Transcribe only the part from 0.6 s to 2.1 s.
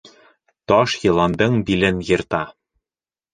Таш йыландың билен